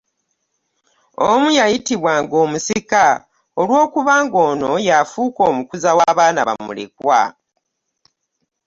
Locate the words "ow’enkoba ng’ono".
3.61-4.71